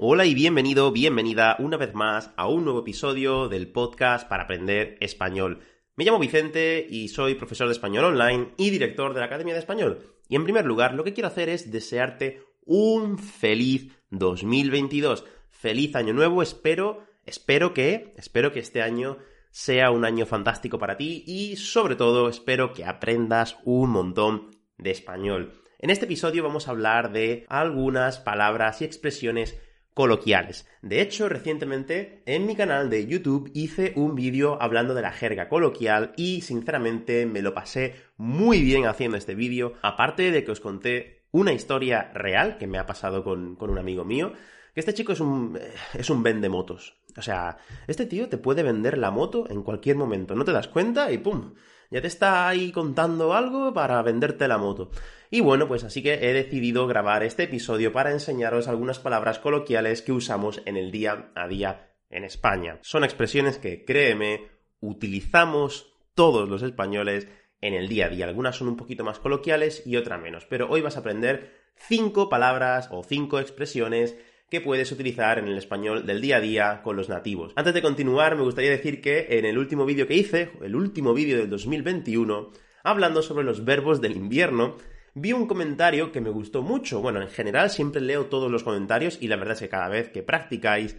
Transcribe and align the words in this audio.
Hola 0.00 0.26
y 0.26 0.34
bienvenido, 0.34 0.92
bienvenida 0.92 1.56
una 1.58 1.76
vez 1.76 1.92
más 1.92 2.30
a 2.36 2.46
un 2.46 2.62
nuevo 2.62 2.82
episodio 2.82 3.48
del 3.48 3.66
podcast 3.66 4.28
para 4.28 4.44
aprender 4.44 4.96
español. 5.00 5.58
Me 5.96 6.04
llamo 6.04 6.20
Vicente 6.20 6.86
y 6.88 7.08
soy 7.08 7.34
profesor 7.34 7.66
de 7.66 7.72
español 7.72 8.04
online 8.04 8.52
y 8.56 8.70
director 8.70 9.12
de 9.12 9.18
la 9.18 9.26
Academia 9.26 9.54
de 9.54 9.58
Español. 9.58 10.14
Y 10.28 10.36
en 10.36 10.44
primer 10.44 10.66
lugar, 10.66 10.94
lo 10.94 11.02
que 11.02 11.14
quiero 11.14 11.26
hacer 11.26 11.48
es 11.48 11.72
desearte 11.72 12.44
un 12.64 13.18
feliz 13.18 13.92
2022. 14.10 15.24
Feliz 15.50 15.96
año 15.96 16.12
nuevo, 16.12 16.42
espero, 16.42 17.04
espero 17.26 17.74
que, 17.74 18.14
espero 18.16 18.52
que 18.52 18.60
este 18.60 18.82
año 18.82 19.18
sea 19.50 19.90
un 19.90 20.04
año 20.04 20.26
fantástico 20.26 20.78
para 20.78 20.96
ti 20.96 21.24
y 21.26 21.56
sobre 21.56 21.96
todo 21.96 22.28
espero 22.28 22.72
que 22.72 22.84
aprendas 22.84 23.56
un 23.64 23.90
montón 23.90 24.52
de 24.76 24.92
español. 24.92 25.54
En 25.80 25.90
este 25.90 26.04
episodio 26.04 26.44
vamos 26.44 26.68
a 26.68 26.70
hablar 26.70 27.10
de 27.10 27.46
algunas 27.48 28.20
palabras 28.20 28.80
y 28.80 28.84
expresiones 28.84 29.58
coloquiales. 29.98 30.64
De 30.80 31.00
hecho, 31.00 31.28
recientemente 31.28 32.22
en 32.24 32.46
mi 32.46 32.54
canal 32.54 32.88
de 32.88 33.08
YouTube 33.08 33.50
hice 33.52 33.94
un 33.96 34.14
vídeo 34.14 34.56
hablando 34.62 34.94
de 34.94 35.02
la 35.02 35.10
jerga 35.10 35.48
coloquial 35.48 36.12
y 36.16 36.42
sinceramente 36.42 37.26
me 37.26 37.42
lo 37.42 37.52
pasé 37.52 37.96
muy 38.16 38.62
bien 38.62 38.86
haciendo 38.86 39.16
este 39.16 39.34
vídeo, 39.34 39.72
aparte 39.82 40.30
de 40.30 40.44
que 40.44 40.52
os 40.52 40.60
conté 40.60 41.24
una 41.32 41.52
historia 41.52 42.12
real 42.14 42.58
que 42.58 42.68
me 42.68 42.78
ha 42.78 42.86
pasado 42.86 43.24
con, 43.24 43.56
con 43.56 43.70
un 43.70 43.78
amigo 43.78 44.04
mío, 44.04 44.34
que 44.72 44.78
este 44.78 44.94
chico 44.94 45.14
es 45.14 45.18
un, 45.18 45.58
eh, 45.60 45.74
es 45.94 46.08
un 46.10 46.22
motos. 46.48 47.00
O 47.16 47.22
sea, 47.22 47.58
este 47.88 48.06
tío 48.06 48.28
te 48.28 48.38
puede 48.38 48.62
vender 48.62 48.98
la 48.98 49.10
moto 49.10 49.50
en 49.50 49.64
cualquier 49.64 49.96
momento, 49.96 50.36
no 50.36 50.44
te 50.44 50.52
das 50.52 50.68
cuenta 50.68 51.10
y 51.10 51.18
¡pum! 51.18 51.54
Ya 51.90 52.00
te 52.00 52.06
está 52.06 52.46
ahí 52.46 52.70
contando 52.70 53.32
algo 53.32 53.72
para 53.72 54.00
venderte 54.02 54.46
la 54.46 54.58
moto. 54.58 54.92
Y 55.30 55.40
bueno, 55.40 55.68
pues 55.68 55.84
así 55.84 56.02
que 56.02 56.14
he 56.14 56.32
decidido 56.32 56.86
grabar 56.86 57.22
este 57.22 57.44
episodio 57.44 57.92
para 57.92 58.12
enseñaros 58.12 58.66
algunas 58.66 58.98
palabras 58.98 59.38
coloquiales 59.38 60.00
que 60.00 60.12
usamos 60.12 60.62
en 60.64 60.76
el 60.76 60.90
día 60.90 61.30
a 61.34 61.46
día 61.48 61.90
en 62.08 62.24
España. 62.24 62.78
Son 62.82 63.04
expresiones 63.04 63.58
que, 63.58 63.84
créeme, 63.84 64.48
utilizamos 64.80 65.92
todos 66.14 66.48
los 66.48 66.62
españoles 66.62 67.28
en 67.60 67.74
el 67.74 67.88
día 67.88 68.06
a 68.06 68.08
día. 68.08 68.26
Algunas 68.26 68.56
son 68.56 68.68
un 68.68 68.76
poquito 68.76 69.04
más 69.04 69.18
coloquiales 69.18 69.86
y 69.86 69.96
otras 69.96 70.20
menos. 70.20 70.46
Pero 70.46 70.68
hoy 70.70 70.80
vas 70.80 70.96
a 70.96 71.00
aprender 71.00 71.52
cinco 71.76 72.28
palabras 72.28 72.88
o 72.90 73.04
cinco 73.04 73.38
expresiones 73.38 74.16
que 74.50 74.60
puedes 74.62 74.90
utilizar 74.92 75.38
en 75.38 75.48
el 75.48 75.58
español 75.58 76.06
del 76.06 76.22
día 76.22 76.38
a 76.38 76.40
día 76.40 76.80
con 76.82 76.96
los 76.96 77.10
nativos. 77.10 77.52
Antes 77.54 77.74
de 77.74 77.82
continuar, 77.82 78.34
me 78.34 78.44
gustaría 78.44 78.70
decir 78.70 79.02
que 79.02 79.26
en 79.30 79.44
el 79.44 79.58
último 79.58 79.84
vídeo 79.84 80.06
que 80.06 80.14
hice, 80.14 80.52
el 80.62 80.74
último 80.74 81.12
vídeo 81.12 81.36
del 81.36 81.50
2021, 81.50 82.50
hablando 82.82 83.20
sobre 83.20 83.44
los 83.44 83.66
verbos 83.66 84.00
del 84.00 84.16
invierno, 84.16 84.76
vi 85.14 85.32
un 85.32 85.46
comentario 85.46 86.12
que 86.12 86.20
me 86.20 86.30
gustó 86.30 86.62
mucho. 86.62 87.00
Bueno, 87.00 87.20
en 87.20 87.28
general 87.28 87.70
siempre 87.70 88.00
leo 88.00 88.26
todos 88.26 88.50
los 88.50 88.62
comentarios 88.62 89.18
y 89.20 89.28
la 89.28 89.36
verdad 89.36 89.54
es 89.54 89.60
que 89.60 89.68
cada 89.68 89.88
vez 89.88 90.08
que 90.10 90.22
practicáis 90.22 90.96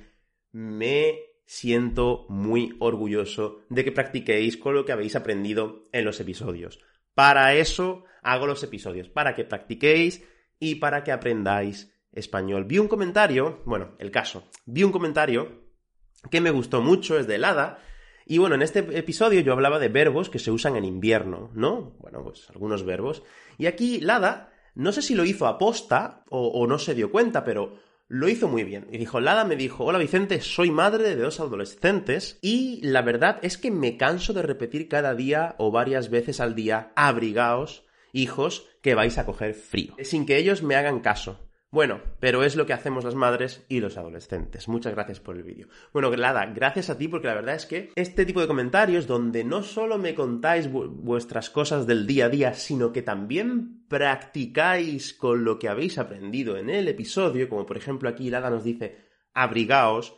me 0.51 1.19
siento 1.45 2.25
muy 2.29 2.75
orgulloso 2.79 3.61
de 3.69 3.83
que 3.83 3.91
practiquéis 3.91 4.57
con 4.57 4.75
lo 4.75 4.85
que 4.85 4.91
habéis 4.91 5.15
aprendido 5.15 5.87
en 5.91 6.05
los 6.05 6.19
episodios. 6.19 6.79
Para 7.15 7.55
eso 7.55 8.05
hago 8.21 8.45
los 8.45 8.63
episodios, 8.63 9.09
para 9.09 9.35
que 9.35 9.45
practiquéis 9.45 10.23
y 10.59 10.75
para 10.75 11.03
que 11.03 11.11
aprendáis 11.11 11.91
español. 12.11 12.65
Vi 12.65 12.77
un 12.79 12.87
comentario, 12.87 13.61
bueno, 13.65 13.95
el 13.99 14.11
caso, 14.11 14.47
vi 14.65 14.83
un 14.83 14.91
comentario 14.91 15.63
que 16.29 16.41
me 16.41 16.51
gustó 16.51 16.81
mucho, 16.81 17.17
es 17.17 17.27
de 17.27 17.35
helada, 17.35 17.79
y 18.29 18.37
bueno, 18.37 18.53
en 18.53 18.61
este 18.61 18.79
episodio 18.95 19.41
yo 19.41 19.53
hablaba 19.53 19.79
de 19.79 19.89
verbos 19.89 20.29
que 20.29 20.37
se 20.37 20.51
usan 20.51 20.75
en 20.75 20.85
invierno, 20.85 21.49
¿no? 21.55 21.95
Bueno, 21.97 22.23
pues 22.23 22.47
algunos 22.51 22.85
verbos. 22.85 23.23
Y 23.57 23.65
aquí 23.65 23.99
Lada, 23.99 24.53
no 24.75 24.91
sé 24.91 25.01
si 25.01 25.15
lo 25.15 25.25
hizo 25.25 25.47
aposta 25.47 26.23
o, 26.29 26.47
o 26.47 26.67
no 26.67 26.77
se 26.77 26.93
dio 26.93 27.11
cuenta, 27.11 27.43
pero 27.43 27.79
lo 28.07 28.29
hizo 28.29 28.47
muy 28.47 28.63
bien. 28.63 28.87
Y 28.91 28.99
dijo, 28.99 29.19
Lada 29.19 29.45
me 29.45 29.55
dijo, 29.55 29.83
hola 29.83 29.97
Vicente, 29.97 30.41
soy 30.41 30.69
madre 30.69 31.03
de 31.03 31.15
dos 31.15 31.39
adolescentes 31.39 32.37
y 32.43 32.79
la 32.83 33.01
verdad 33.01 33.39
es 33.41 33.57
que 33.57 33.71
me 33.71 33.97
canso 33.97 34.31
de 34.33 34.43
repetir 34.43 34.87
cada 34.87 35.15
día 35.15 35.55
o 35.57 35.71
varias 35.71 36.11
veces 36.11 36.39
al 36.39 36.53
día, 36.53 36.91
abrigaos, 36.95 37.83
hijos, 38.13 38.67
que 38.83 38.93
vais 38.93 39.17
a 39.17 39.25
coger 39.25 39.55
frío, 39.55 39.95
sin 40.03 40.27
que 40.27 40.37
ellos 40.37 40.61
me 40.61 40.75
hagan 40.75 40.99
caso. 40.99 41.48
Bueno, 41.71 42.01
pero 42.19 42.43
es 42.43 42.55
lo 42.55 42.65
que 42.65 42.73
hacemos 42.73 43.03
las 43.03 43.13
madres 43.13 43.63
y 43.69 43.79
los 43.79 43.95
adolescentes. 43.97 44.67
Muchas 44.67 44.95
gracias 44.95 45.19
por 45.19 45.35
el 45.35 45.43
vídeo. 45.43 45.67
Bueno, 45.93 46.09
Glada, 46.09 46.47
gracias 46.47 46.89
a 46.89 46.97
ti 46.97 47.07
porque 47.07 47.27
la 47.27 47.35
verdad 47.35 47.53
es 47.53 47.67
que 47.67 47.91
este 47.95 48.25
tipo 48.25 48.41
de 48.41 48.47
comentarios 48.47 49.05
donde 49.05 49.43
no 49.43 49.61
solo 49.61 49.99
me 49.99 50.15
contáis 50.15 50.67
vuestras 50.71 51.51
cosas 51.51 51.85
del 51.85 52.07
día 52.07 52.25
a 52.25 52.29
día, 52.29 52.53
sino 52.55 52.91
que 52.91 53.03
también 53.03 53.85
practicáis 53.87 55.13
con 55.13 55.43
lo 55.43 55.59
que 55.59 55.69
habéis 55.69 55.99
aprendido 55.99 56.57
en 56.57 56.71
el 56.71 56.87
episodio, 56.87 57.47
como 57.47 57.67
por 57.67 57.77
ejemplo 57.77 58.09
aquí 58.09 58.31
Lada 58.31 58.49
nos 58.49 58.63
dice 58.63 59.05
abrigaos, 59.35 60.17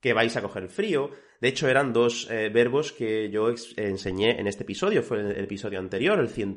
que 0.00 0.12
vais 0.12 0.36
a 0.36 0.42
coger 0.42 0.68
frío. 0.68 1.10
De 1.40 1.48
hecho, 1.48 1.66
eran 1.66 1.92
dos 1.92 2.28
eh, 2.30 2.50
verbos 2.50 2.92
que 2.92 3.30
yo 3.30 3.52
enseñé 3.76 4.38
en 4.38 4.46
este 4.46 4.62
episodio. 4.62 5.02
Fue 5.02 5.18
el, 5.18 5.30
episodio 5.42 5.80
anterior, 5.80 6.20
el 6.20 6.28
100 6.28 6.56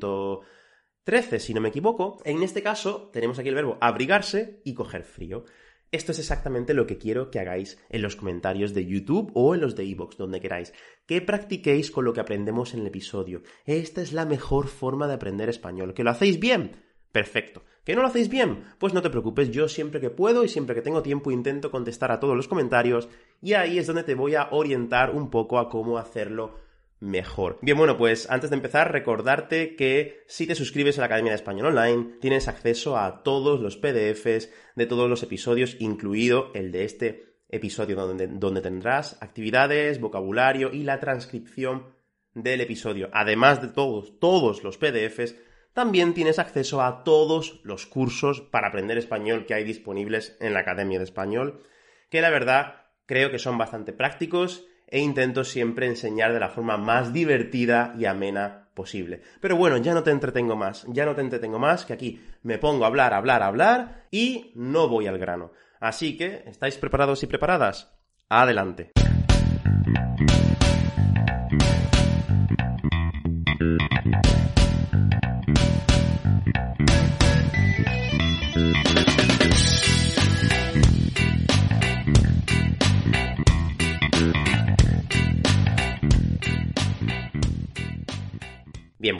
13, 1.07 1.40
si 1.40 1.53
no 1.53 1.62
me 1.62 1.69
equivoco. 1.69 2.18
En 2.25 2.44
este 2.44 2.62
caso, 2.62 3.09
tenemos 3.13 3.40
aquí 3.40 3.47
el 3.47 3.56
verbo 3.56 3.78
abrigarse 3.79 4.59
y 4.66 4.73
coger 4.73 5.03
frío. 5.03 5.45
Esto 5.90 6.12
es 6.12 6.19
exactamente 6.19 6.73
lo 6.73 6.85
que 6.85 6.97
quiero 6.97 7.31
que 7.31 7.40
hagáis 7.40 7.81
en 7.88 8.01
los 8.01 8.18
comentarios 8.18 8.73
de 8.73 8.85
YouTube 8.85 9.31
o 9.34 9.56
en 9.56 9.62
los 9.62 9.78
de 9.78 9.85
iVoox, 9.85 10.18
donde 10.18 10.41
queráis. 10.41 10.73
Que 11.06 11.22
practiquéis 11.22 11.91
con 11.91 12.03
lo 12.03 12.12
que 12.12 12.19
aprendemos 12.19 12.73
en 12.73 12.81
el 12.81 12.88
episodio. 12.88 13.41
Esta 13.66 14.01
es 14.01 14.12
la 14.12 14.25
mejor 14.25 14.68
forma 14.68 15.07
de 15.07 15.13
aprender 15.13 15.47
español. 15.47 15.94
¿Que 15.94 16.03
lo 16.03 16.09
hacéis 16.09 16.41
bien? 16.41 16.84
Perfecto. 17.13 17.63
¿Que 17.85 17.95
no 17.95 18.01
lo 18.01 18.09
hacéis 18.09 18.28
bien? 18.28 18.66
Pues 18.78 18.94
no 18.94 19.01
te 19.01 19.09
preocupes, 19.09 19.50
yo 19.50 19.69
siempre 19.69 20.01
que 20.01 20.09
puedo 20.09 20.44
y 20.44 20.50
siempre 20.50 20.75
que 20.75 20.81
tengo 20.81 21.03
tiempo 21.03 21.31
intento 21.31 21.72
contestar 21.72 22.12
a 22.12 22.19
todos 22.19 22.35
los 22.35 22.50
comentarios 22.50 23.07
y 23.41 23.53
ahí 23.53 23.78
es 23.78 23.88
donde 23.88 24.03
te 24.03 24.13
voy 24.13 24.35
a 24.35 24.50
orientar 24.51 25.12
un 25.12 25.29
poco 25.29 25.57
a 25.57 25.69
cómo 25.69 25.97
hacerlo 25.97 26.66
mejor. 27.00 27.59
Bien, 27.62 27.78
bueno, 27.78 27.97
pues 27.97 28.30
antes 28.30 28.50
de 28.50 28.56
empezar, 28.56 28.91
recordarte 28.91 29.75
que 29.75 30.24
si 30.28 30.47
te 30.47 30.56
suscribes 30.56 30.97
a 30.97 31.02
la 31.02 31.06
Academia 31.06 31.31
de 31.31 31.38
Español 31.38 31.68
Online, 31.68 32.18
tienes 32.19 32.47
acceso 32.47 32.97
a 32.97 33.24
todos 33.24 33.59
los 33.59 33.78
PDFs 33.78 34.50
de 34.75 34.85
todos 34.85 35.09
los 35.09 35.24
episodios, 35.24 35.78
incluido 35.80 36.52
el 36.53 36.72
de 36.72 36.86
este 36.86 37.38
episodio, 37.50 37.96
donde, 37.96 38.28
donde 38.28 38.62
tendrás 38.62 39.18
actividades, 39.22 40.00
vocabulario 40.00 40.72
y 40.74 40.84
la 40.84 41.00
transcripción 41.00 41.96
del 42.34 42.62
episodio. 42.62 43.09
Además 43.13 43.62
de 43.62 43.69
todos, 43.69 44.19
todos 44.19 44.63
los 44.63 44.78
PDFs, 44.78 45.36
también 45.74 46.13
tienes 46.13 46.40
acceso 46.40 46.81
a 46.81 47.03
todos 47.03 47.62
los 47.63 47.86
cursos 47.86 48.41
para 48.41 48.69
aprender 48.69 48.97
español 48.97 49.46
que 49.46 49.53
hay 49.53 49.63
disponibles 49.63 50.36
en 50.40 50.53
la 50.53 50.62
Academia 50.62 50.97
de 50.97 51.06
Español, 51.06 51.62
que 52.09 52.22
la 52.22 52.31
verdad 52.31 52.88
creo 53.06 53.30
que 53.30 53.40
son 53.40 53.57
bastante 53.57 53.94
prácticos 53.94 54.66
e 54.88 55.00
intento 55.00 55.44
siempre 55.44 55.86
enseñar 55.86 56.34
de 56.34 56.40
la 56.40 56.50
forma 56.50 56.78
más 56.78 57.14
divertida 57.14 57.94
y 57.98 58.06
amena 58.06 58.70
posible. 58.74 59.22
Pero 59.42 59.56
bueno, 59.58 59.78
ya 59.78 59.94
no 59.94 60.03
te 60.03 60.12
entretengo 60.12 60.56
más, 60.56 60.86
ya 60.90 61.06
no 61.06 61.16
te 61.16 61.22
entretengo 61.22 61.59
más, 61.59 61.86
que 61.86 61.94
aquí 61.94 62.22
me 62.44 62.58
pongo 62.58 62.86
a 62.86 62.88
hablar, 62.88 63.14
hablar, 63.14 63.44
hablar 63.44 64.06
y 64.12 64.52
no 64.56 64.88
voy 64.88 65.08
al 65.08 65.18
grano. 65.18 65.52
Así 65.80 66.18
que, 66.18 66.44
¿estáis 66.46 66.78
preparados 66.78 67.24
y 67.24 67.28
preparadas? 67.28 67.92
Adelante. 68.30 68.92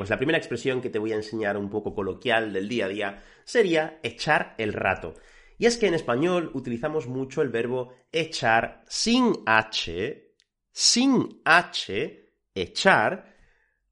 La 0.10 0.18
primera 0.18 0.38
expresión 0.38 0.82
que 0.82 0.90
te 0.90 1.00
voy 1.00 1.12
a 1.12 1.18
enseñar 1.18 1.58
un 1.58 1.70
poco 1.70 1.94
coloquial 1.94 2.54
del 2.54 2.68
día 2.68 2.86
a 2.86 2.90
día 2.90 3.24
sería 3.44 4.00
echar 4.04 4.56
el 4.58 4.74
rato. 4.74 5.14
Y 5.58 5.66
es 5.66 5.78
que 5.78 5.88
en 5.88 5.94
español 5.94 6.52
utilizamos 6.54 7.08
mucho 7.08 7.42
el 7.42 7.50
verbo 7.50 7.94
echar 8.12 8.84
sin 8.88 9.34
H, 9.46 10.34
sin 10.72 11.42
H, 11.46 12.34
echar, 12.54 13.36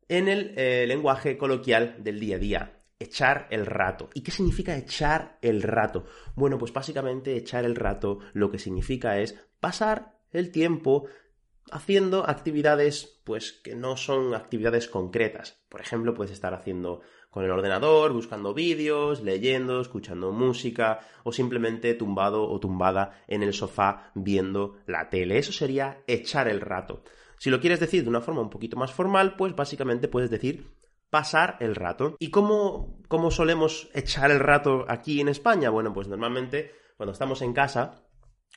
en 0.07 0.27
el 0.27 0.53
eh, 0.57 0.85
lenguaje 0.87 1.37
coloquial 1.37 2.03
del 2.03 2.19
día 2.19 2.35
a 2.35 2.39
día. 2.39 2.71
Echar 2.99 3.47
el 3.49 3.65
rato. 3.65 4.09
¿Y 4.13 4.21
qué 4.21 4.31
significa 4.31 4.77
echar 4.77 5.37
el 5.41 5.61
rato? 5.61 6.05
Bueno, 6.35 6.57
pues 6.57 6.71
básicamente 6.71 7.35
echar 7.35 7.65
el 7.65 7.75
rato 7.75 8.19
lo 8.33 8.49
que 8.49 8.59
significa 8.59 9.19
es 9.19 9.35
pasar 9.59 10.19
el 10.31 10.51
tiempo 10.51 11.07
haciendo 11.71 12.29
actividades 12.29 13.21
pues 13.23 13.51
que 13.51 13.75
no 13.75 13.97
son 13.97 14.33
actividades 14.33 14.87
concretas. 14.87 15.59
Por 15.69 15.81
ejemplo, 15.81 16.13
puedes 16.13 16.31
estar 16.31 16.53
haciendo 16.53 17.01
con 17.29 17.43
el 17.43 17.51
ordenador, 17.51 18.13
buscando 18.13 18.53
vídeos, 18.53 19.21
leyendo, 19.21 19.81
escuchando 19.81 20.31
música 20.31 21.01
o 21.23 21.33
simplemente 21.33 21.93
tumbado 21.93 22.49
o 22.49 22.59
tumbada 22.59 23.21
en 23.27 23.43
el 23.43 23.53
sofá 23.53 24.11
viendo 24.15 24.77
la 24.85 25.09
tele. 25.09 25.37
Eso 25.37 25.51
sería 25.51 26.01
echar 26.07 26.47
el 26.47 26.61
rato. 26.61 27.03
Si 27.37 27.49
lo 27.49 27.59
quieres 27.59 27.81
decir 27.81 28.03
de 28.03 28.09
una 28.09 28.21
forma 28.21 28.41
un 28.41 28.49
poquito 28.49 28.77
más 28.77 28.93
formal, 28.93 29.35
pues 29.35 29.55
básicamente 29.55 30.07
puedes 30.07 30.29
decir 30.29 30.71
pasar 31.09 31.57
el 31.59 31.75
rato. 31.75 32.15
¿Y 32.19 32.29
cómo, 32.29 32.99
cómo 33.07 33.31
solemos 33.31 33.89
echar 33.93 34.31
el 34.31 34.39
rato 34.39 34.85
aquí 34.87 35.19
en 35.19 35.27
España? 35.27 35.69
Bueno, 35.69 35.93
pues 35.93 36.07
normalmente 36.07 36.71
cuando 36.95 37.11
estamos 37.11 37.41
en 37.41 37.53
casa 37.53 38.04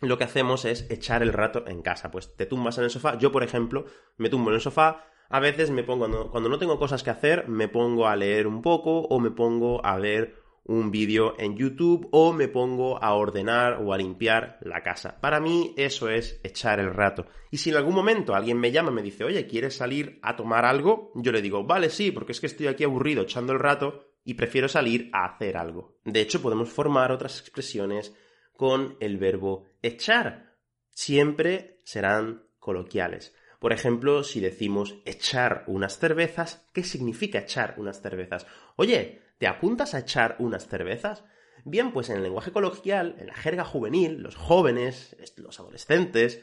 lo 0.01 0.19
que 0.19 0.25
hacemos 0.25 0.65
es 0.65 0.87
echar 0.91 1.23
el 1.23 1.33
rato 1.33 1.65
en 1.67 1.83
casa. 1.83 2.11
Pues 2.11 2.37
te 2.37 2.47
tumbas 2.47 2.79
en 2.79 2.85
el 2.85 2.91
sofá. 2.91 3.19
Yo, 3.19 3.33
por 3.33 3.43
ejemplo, 3.43 3.87
me 4.17 4.29
tumbo 4.29 4.51
en 4.51 4.57
el 4.57 4.61
sofá. 4.61 5.05
A 5.29 5.41
veces 5.41 5.71
me 5.71 5.83
pongo, 5.83 6.01
cuando, 6.01 6.31
cuando 6.31 6.49
no 6.49 6.59
tengo 6.59 6.79
cosas 6.79 7.03
que 7.03 7.11
hacer, 7.11 7.49
me 7.49 7.69
pongo 7.69 8.07
a 8.07 8.17
leer 8.17 8.47
un 8.47 8.63
poco 8.63 9.01
o 9.01 9.21
me 9.21 9.31
pongo 9.31 9.85
a 9.85 9.97
ver 9.99 10.37
un 10.69 10.91
vídeo 10.91 11.35
en 11.39 11.57
YouTube 11.57 12.09
o 12.13 12.33
me 12.33 12.47
pongo 12.47 13.03
a 13.03 13.15
ordenar 13.15 13.83
o 13.83 13.93
a 13.93 13.99
limpiar 13.99 14.59
la 14.61 14.83
casa. 14.83 15.19
Para 15.21 15.41
mí 15.41 15.75
eso 15.77 16.09
es 16.11 16.41
echar 16.45 16.79
el 16.79 16.93
rato. 16.93 17.27
Y 17.51 17.57
si 17.57 17.71
en 17.71 17.77
algún 17.77 17.95
momento 17.95 18.35
alguien 18.35 18.59
me 18.59 18.71
llama 18.71 18.91
y 18.91 18.95
me 18.95 19.03
dice, 19.03 19.25
oye, 19.25 19.47
¿quieres 19.47 19.77
salir 19.77 20.19
a 20.23 20.37
tomar 20.37 20.67
algo? 20.67 21.11
Yo 21.15 21.33
le 21.33 21.43
digo, 21.43 21.65
vale, 21.65 21.89
sí, 21.89 22.13
porque 22.13 22.33
es 22.33 22.41
que 22.41 22.47
estoy 22.47 22.67
aquí 22.67 22.85
aburrido 22.85 23.23
echando 23.23 23.55
el 23.55 23.59
rato 23.59 24.05
y 24.25 24.35
prefiero 24.35 24.69
salir 24.69 25.11
a 25.15 25.25
hacer 25.25 25.57
algo. 25.57 25.97
De 26.05 26.21
hecho, 26.21 26.43
podemos 26.43 26.69
formar 26.69 27.13
otras 27.13 27.41
expresiones 27.41 28.15
con 28.59 28.97
el 28.99 29.19
verbo 29.19 29.67
echar. 29.83 30.57
Siempre 30.91 31.79
serán 31.85 32.43
coloquiales. 32.59 33.33
Por 33.61 33.73
ejemplo, 33.73 34.25
si 34.25 34.41
decimos 34.41 34.97
echar 35.05 35.63
unas 35.69 36.01
cervezas, 36.01 36.67
¿qué 36.73 36.83
significa 36.83 37.39
echar 37.39 37.77
unas 37.77 38.03
cervezas? 38.03 38.49
Oye, 38.75 39.23
¿te 39.39 39.47
apuntas 39.47 39.95
a 39.95 40.01
echar 40.01 40.35
unas 40.41 40.67
cervezas? 40.67 41.23
Bien, 41.65 41.93
pues 41.93 42.11
en 42.11 42.17
el 42.17 42.25
lenguaje 42.25 42.51
coloquial, 42.51 43.15
en 43.21 43.29
la 43.29 43.35
jerga 43.35 43.65
juvenil, 43.65 44.23
los 44.23 44.35
jóvenes, 44.35 45.17
los 45.37 45.61
adolescentes, 45.61 46.43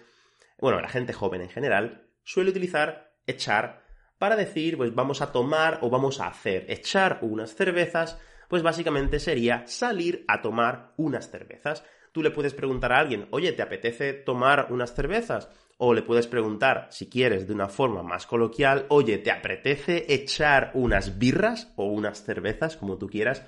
bueno, 0.58 0.80
la 0.80 0.88
gente 0.88 1.12
joven 1.12 1.42
en 1.42 1.50
general, 1.50 2.08
suele 2.24 2.52
utilizar 2.52 3.14
echar 3.28 3.84
para 4.20 4.38
decir, 4.38 4.78
pues 4.78 4.96
vamos 4.96 5.22
a 5.22 5.34
tomar 5.34 5.80
o 5.82 5.90
vamos 5.90 6.22
a 6.22 6.28
hacer. 6.28 6.66
Echar 6.70 7.20
unas 7.24 7.56
cervezas, 7.56 8.18
pues 8.48 8.64
básicamente 8.64 9.20
sería 9.20 9.68
salir 9.68 10.24
a 10.30 10.42
tomar 10.42 10.94
unas 10.96 11.30
cervezas. 11.30 11.84
Tú 12.16 12.24
le 12.24 12.32
puedes 12.32 12.54
preguntar 12.54 12.94
a 12.94 13.00
alguien, 13.00 13.28
oye, 13.32 13.52
¿te 13.52 13.62
apetece 13.62 14.14
tomar 14.14 14.68
unas 14.70 14.96
cervezas? 14.96 15.50
O 15.76 15.94
le 15.94 16.02
puedes 16.02 16.28
preguntar, 16.28 16.88
si 16.90 17.10
quieres, 17.10 17.46
de 17.46 17.52
una 17.52 17.68
forma 17.68 18.04
más 18.04 18.26
coloquial, 18.26 18.86
oye, 18.88 19.18
¿te 19.18 19.32
apetece 19.32 20.06
echar 20.08 20.72
unas 20.76 21.20
birras 21.20 21.74
o 21.76 21.88
unas 21.88 22.24
cervezas, 22.24 22.78
como 22.78 22.98
tú 22.98 23.10
quieras? 23.10 23.46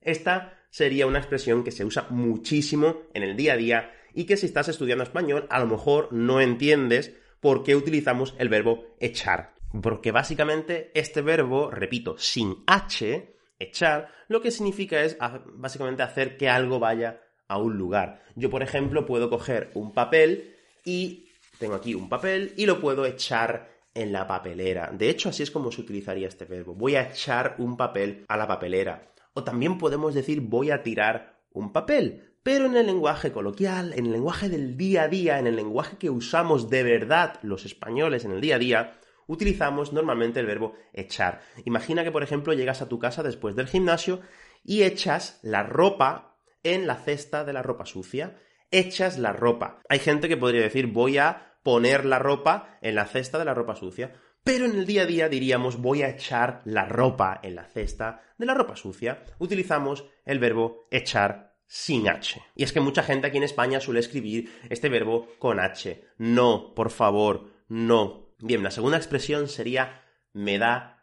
Esta 0.00 0.60
sería 0.70 1.08
una 1.08 1.18
expresión 1.18 1.64
que 1.64 1.72
se 1.72 1.84
usa 1.84 2.06
muchísimo 2.08 3.02
en 3.14 3.24
el 3.24 3.36
día 3.36 3.54
a 3.54 3.56
día 3.56 3.90
y 4.14 4.26
que 4.26 4.36
si 4.36 4.46
estás 4.46 4.68
estudiando 4.68 5.02
español 5.02 5.48
a 5.50 5.58
lo 5.58 5.66
mejor 5.66 6.12
no 6.12 6.40
entiendes 6.40 7.16
por 7.40 7.64
qué 7.64 7.74
utilizamos 7.74 8.36
el 8.38 8.48
verbo 8.48 8.94
echar. 9.00 9.54
Porque 9.82 10.12
básicamente 10.12 10.92
este 10.94 11.20
verbo, 11.20 11.68
repito, 11.68 12.16
sin 12.16 12.62
H, 12.68 13.34
echar, 13.58 14.12
lo 14.28 14.40
que 14.40 14.52
significa 14.52 15.02
es 15.02 15.18
básicamente 15.56 16.04
hacer 16.04 16.36
que 16.36 16.48
algo 16.48 16.78
vaya 16.78 17.23
a 17.48 17.58
un 17.58 17.76
lugar. 17.76 18.22
Yo, 18.34 18.50
por 18.50 18.62
ejemplo, 18.62 19.06
puedo 19.06 19.30
coger 19.30 19.70
un 19.74 19.92
papel 19.92 20.54
y 20.84 21.28
tengo 21.58 21.74
aquí 21.74 21.94
un 21.94 22.08
papel 22.08 22.52
y 22.56 22.66
lo 22.66 22.80
puedo 22.80 23.06
echar 23.06 23.74
en 23.94 24.12
la 24.12 24.26
papelera. 24.26 24.90
De 24.92 25.08
hecho, 25.08 25.28
así 25.28 25.42
es 25.42 25.50
como 25.50 25.70
se 25.70 25.80
utilizaría 25.80 26.28
este 26.28 26.44
verbo. 26.44 26.74
Voy 26.74 26.96
a 26.96 27.10
echar 27.10 27.54
un 27.58 27.76
papel 27.76 28.24
a 28.28 28.36
la 28.36 28.48
papelera. 28.48 29.12
O 29.34 29.44
también 29.44 29.78
podemos 29.78 30.14
decir 30.14 30.40
voy 30.40 30.70
a 30.70 30.82
tirar 30.82 31.40
un 31.52 31.72
papel. 31.72 32.34
Pero 32.42 32.66
en 32.66 32.76
el 32.76 32.86
lenguaje 32.86 33.32
coloquial, 33.32 33.94
en 33.94 34.06
el 34.06 34.12
lenguaje 34.12 34.48
del 34.48 34.76
día 34.76 35.04
a 35.04 35.08
día, 35.08 35.38
en 35.38 35.46
el 35.46 35.56
lenguaje 35.56 35.96
que 35.96 36.10
usamos 36.10 36.68
de 36.68 36.82
verdad 36.82 37.38
los 37.42 37.64
españoles 37.64 38.24
en 38.24 38.32
el 38.32 38.40
día 38.40 38.56
a 38.56 38.58
día, 38.58 39.00
utilizamos 39.26 39.92
normalmente 39.92 40.40
el 40.40 40.46
verbo 40.46 40.74
echar. 40.92 41.40
Imagina 41.64 42.04
que, 42.04 42.12
por 42.12 42.22
ejemplo, 42.22 42.52
llegas 42.52 42.82
a 42.82 42.88
tu 42.88 42.98
casa 42.98 43.22
después 43.22 43.56
del 43.56 43.68
gimnasio 43.68 44.20
y 44.62 44.82
echas 44.82 45.40
la 45.42 45.62
ropa 45.62 46.33
en 46.64 46.86
la 46.86 46.96
cesta 46.96 47.44
de 47.44 47.52
la 47.52 47.62
ropa 47.62 47.86
sucia. 47.86 48.36
Echas 48.70 49.18
la 49.18 49.32
ropa. 49.32 49.80
Hay 49.88 50.00
gente 50.00 50.28
que 50.28 50.36
podría 50.36 50.62
decir 50.62 50.88
voy 50.88 51.18
a 51.18 51.58
poner 51.62 52.04
la 52.04 52.18
ropa 52.18 52.78
en 52.82 52.96
la 52.96 53.06
cesta 53.06 53.38
de 53.38 53.44
la 53.44 53.54
ropa 53.54 53.76
sucia. 53.76 54.12
Pero 54.42 54.66
en 54.66 54.72
el 54.72 54.84
día 54.84 55.02
a 55.02 55.06
día 55.06 55.28
diríamos 55.28 55.80
voy 55.80 56.02
a 56.02 56.08
echar 56.08 56.60
la 56.64 56.84
ropa 56.86 57.40
en 57.42 57.54
la 57.54 57.64
cesta 57.64 58.22
de 58.36 58.46
la 58.46 58.54
ropa 58.54 58.76
sucia. 58.76 59.24
Utilizamos 59.38 60.04
el 60.24 60.38
verbo 60.38 60.86
echar 60.90 61.54
sin 61.66 62.08
H. 62.08 62.42
Y 62.54 62.64
es 62.64 62.72
que 62.72 62.80
mucha 62.80 63.02
gente 63.02 63.26
aquí 63.26 63.38
en 63.38 63.42
España 63.42 63.80
suele 63.80 64.00
escribir 64.00 64.52
este 64.68 64.88
verbo 64.88 65.28
con 65.38 65.60
H. 65.60 66.04
No, 66.18 66.74
por 66.74 66.90
favor, 66.90 67.50
no. 67.68 68.34
Bien, 68.38 68.62
la 68.62 68.70
segunda 68.70 68.98
expresión 68.98 69.48
sería 69.48 70.02
me 70.34 70.58
da 70.58 70.93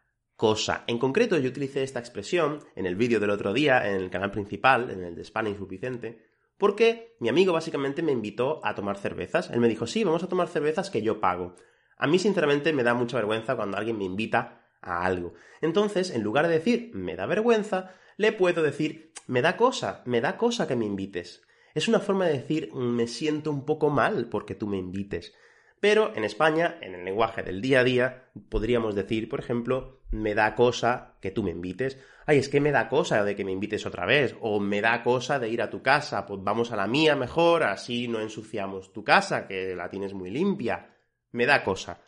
cosa. 0.41 0.85
En 0.87 0.97
concreto, 0.97 1.37
yo 1.37 1.49
utilicé 1.49 1.83
esta 1.83 1.99
expresión 1.99 2.63
en 2.75 2.87
el 2.87 2.95
vídeo 2.95 3.19
del 3.19 3.29
otro 3.29 3.53
día, 3.53 3.87
en 3.87 3.97
el 3.97 4.09
canal 4.09 4.31
principal, 4.31 4.89
en 4.89 5.03
el 5.03 5.13
de 5.13 5.23
Spanish 5.23 5.59
Vicente, 5.67 6.25
porque 6.57 7.15
mi 7.19 7.29
amigo 7.29 7.53
básicamente 7.53 8.01
me 8.01 8.11
invitó 8.11 8.59
a 8.65 8.73
tomar 8.73 8.97
cervezas. 8.97 9.51
Él 9.51 9.59
me 9.59 9.69
dijo, 9.69 9.85
sí, 9.85 10.03
vamos 10.03 10.23
a 10.23 10.27
tomar 10.27 10.47
cervezas 10.47 10.89
que 10.89 11.03
yo 11.03 11.19
pago. 11.19 11.53
A 11.95 12.07
mí, 12.07 12.17
sinceramente, 12.17 12.73
me 12.73 12.81
da 12.81 12.95
mucha 12.95 13.17
vergüenza 13.17 13.55
cuando 13.55 13.77
alguien 13.77 13.99
me 13.99 14.05
invita 14.05 14.65
a 14.81 15.05
algo. 15.05 15.35
Entonces, 15.61 16.09
en 16.09 16.23
lugar 16.23 16.47
de 16.47 16.55
decir 16.55 16.89
me 16.95 17.15
da 17.15 17.27
vergüenza, 17.27 17.93
le 18.17 18.31
puedo 18.31 18.63
decir 18.63 19.13
me 19.27 19.43
da 19.43 19.55
cosa, 19.55 20.01
me 20.07 20.21
da 20.21 20.37
cosa 20.37 20.67
que 20.67 20.75
me 20.75 20.87
invites. 20.87 21.43
Es 21.75 21.87
una 21.87 21.99
forma 21.99 22.25
de 22.25 22.39
decir 22.39 22.73
me 22.73 23.05
siento 23.05 23.51
un 23.51 23.63
poco 23.63 23.91
mal 23.91 24.27
porque 24.27 24.55
tú 24.55 24.65
me 24.65 24.77
invites. 24.77 25.35
Pero 25.81 26.13
en 26.15 26.23
España, 26.23 26.77
en 26.79 26.93
el 26.93 27.03
lenguaje 27.03 27.41
del 27.41 27.59
día 27.59 27.79
a 27.79 27.83
día, 27.83 28.29
podríamos 28.49 28.93
decir, 28.93 29.27
por 29.27 29.39
ejemplo, 29.39 30.03
me 30.11 30.35
da 30.35 30.53
cosa 30.53 31.15
que 31.19 31.31
tú 31.31 31.41
me 31.41 31.49
invites. 31.49 31.97
Ay, 32.27 32.37
es 32.37 32.49
que 32.49 32.61
me 32.61 32.71
da 32.71 32.87
cosa 32.87 33.23
de 33.23 33.35
que 33.35 33.43
me 33.43 33.51
invites 33.51 33.87
otra 33.87 34.05
vez. 34.05 34.35
O 34.41 34.59
me 34.59 34.79
da 34.79 35.01
cosa 35.01 35.39
de 35.39 35.49
ir 35.49 35.59
a 35.59 35.71
tu 35.71 35.81
casa. 35.81 36.27
Pues 36.27 36.39
vamos 36.43 36.71
a 36.71 36.75
la 36.75 36.85
mía 36.85 37.15
mejor, 37.15 37.63
así 37.63 38.07
no 38.07 38.19
ensuciamos 38.19 38.93
tu 38.93 39.03
casa, 39.03 39.47
que 39.47 39.75
la 39.75 39.89
tienes 39.89 40.13
muy 40.13 40.29
limpia. 40.29 40.95
Me 41.31 41.47
da 41.47 41.63
cosa. 41.63 41.99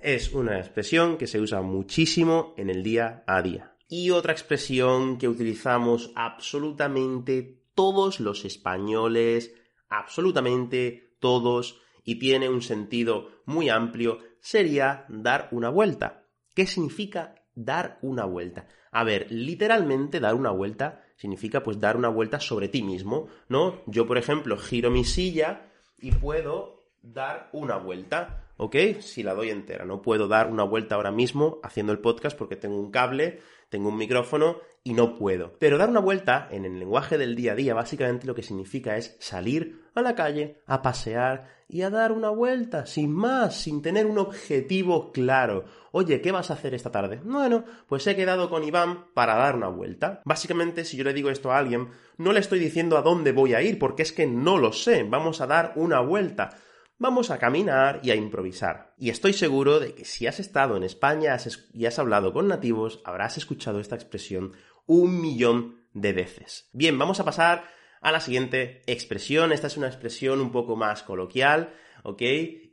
Es 0.00 0.32
una 0.32 0.58
expresión 0.58 1.18
que 1.18 1.26
se 1.26 1.38
usa 1.38 1.60
muchísimo 1.60 2.54
en 2.56 2.70
el 2.70 2.82
día 2.82 3.24
a 3.26 3.42
día. 3.42 3.74
Y 3.88 4.08
otra 4.08 4.32
expresión 4.32 5.18
que 5.18 5.28
utilizamos 5.28 6.12
absolutamente 6.14 7.60
todos 7.74 8.20
los 8.20 8.46
españoles, 8.46 9.54
absolutamente 9.90 11.16
todos, 11.20 11.82
y 12.08 12.14
tiene 12.14 12.48
un 12.48 12.62
sentido 12.62 13.28
muy 13.44 13.68
amplio, 13.68 14.20
sería 14.40 15.04
dar 15.10 15.48
una 15.50 15.68
vuelta. 15.68 16.24
¿Qué 16.54 16.64
significa 16.66 17.34
dar 17.54 17.98
una 18.00 18.24
vuelta? 18.24 18.66
A 18.92 19.04
ver, 19.04 19.26
literalmente 19.30 20.18
dar 20.18 20.34
una 20.34 20.50
vuelta 20.50 21.02
significa 21.16 21.62
pues 21.62 21.80
dar 21.80 21.98
una 21.98 22.08
vuelta 22.08 22.40
sobre 22.40 22.68
ti 22.68 22.82
mismo, 22.82 23.28
¿no? 23.50 23.82
Yo, 23.86 24.06
por 24.06 24.16
ejemplo, 24.16 24.56
giro 24.56 24.90
mi 24.90 25.04
silla 25.04 25.70
y 25.98 26.10
puedo 26.12 26.77
dar 27.02 27.48
una 27.52 27.76
vuelta, 27.76 28.44
¿ok? 28.56 28.76
Si 29.00 29.22
la 29.22 29.34
doy 29.34 29.50
entera, 29.50 29.84
no 29.84 30.02
puedo 30.02 30.28
dar 30.28 30.50
una 30.50 30.64
vuelta 30.64 30.94
ahora 30.94 31.12
mismo 31.12 31.58
haciendo 31.62 31.92
el 31.92 32.00
podcast 32.00 32.36
porque 32.36 32.56
tengo 32.56 32.78
un 32.78 32.90
cable, 32.90 33.40
tengo 33.68 33.88
un 33.88 33.96
micrófono 33.96 34.58
y 34.82 34.94
no 34.94 35.14
puedo. 35.16 35.52
Pero 35.58 35.78
dar 35.78 35.90
una 35.90 36.00
vuelta 36.00 36.48
en 36.50 36.64
el 36.64 36.78
lenguaje 36.78 37.18
del 37.18 37.36
día 37.36 37.52
a 37.52 37.56
día 37.56 37.74
básicamente 37.74 38.26
lo 38.26 38.34
que 38.34 38.42
significa 38.42 38.96
es 38.96 39.16
salir 39.20 39.82
a 39.94 40.02
la 40.02 40.14
calle, 40.14 40.62
a 40.66 40.80
pasear 40.80 41.58
y 41.68 41.82
a 41.82 41.90
dar 41.90 42.12
una 42.12 42.30
vuelta, 42.30 42.86
sin 42.86 43.12
más, 43.12 43.60
sin 43.60 43.82
tener 43.82 44.06
un 44.06 44.18
objetivo 44.18 45.12
claro. 45.12 45.64
Oye, 45.92 46.20
¿qué 46.20 46.32
vas 46.32 46.50
a 46.50 46.54
hacer 46.54 46.74
esta 46.74 46.90
tarde? 46.90 47.20
Bueno, 47.22 47.64
pues 47.86 48.06
he 48.06 48.16
quedado 48.16 48.48
con 48.48 48.64
Iván 48.64 49.12
para 49.12 49.36
dar 49.36 49.56
una 49.56 49.68
vuelta. 49.68 50.22
Básicamente, 50.24 50.84
si 50.84 50.96
yo 50.96 51.04
le 51.04 51.12
digo 51.12 51.28
esto 51.28 51.52
a 51.52 51.58
alguien, 51.58 51.88
no 52.16 52.32
le 52.32 52.40
estoy 52.40 52.58
diciendo 52.58 52.96
a 52.96 53.02
dónde 53.02 53.32
voy 53.32 53.54
a 53.54 53.62
ir, 53.62 53.78
porque 53.78 54.02
es 54.02 54.12
que 54.12 54.26
no 54.26 54.56
lo 54.56 54.72
sé. 54.72 55.02
Vamos 55.04 55.40
a 55.40 55.46
dar 55.46 55.72
una 55.76 56.00
vuelta. 56.00 56.56
Vamos 57.00 57.30
a 57.30 57.38
caminar 57.38 58.00
y 58.02 58.10
a 58.10 58.16
improvisar. 58.16 58.92
Y 58.98 59.10
estoy 59.10 59.32
seguro 59.32 59.78
de 59.78 59.94
que 59.94 60.04
si 60.04 60.26
has 60.26 60.40
estado 60.40 60.76
en 60.76 60.82
España 60.82 61.36
y 61.72 61.86
has 61.86 61.98
hablado 62.00 62.32
con 62.32 62.48
nativos, 62.48 63.00
habrás 63.04 63.38
escuchado 63.38 63.78
esta 63.78 63.94
expresión 63.94 64.54
un 64.86 65.20
millón 65.20 65.76
de 65.94 66.12
veces. 66.12 66.68
Bien, 66.72 66.98
vamos 66.98 67.20
a 67.20 67.24
pasar 67.24 67.62
a 68.00 68.10
la 68.10 68.18
siguiente 68.18 68.82
expresión. 68.86 69.52
Esta 69.52 69.68
es 69.68 69.76
una 69.76 69.86
expresión 69.86 70.40
un 70.40 70.50
poco 70.50 70.74
más 70.74 71.04
coloquial, 71.04 71.72
¿ok? 72.02 72.20